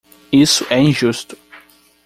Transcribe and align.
Isso 0.33 0.65
é 0.71 0.79
injusto. 0.81 1.37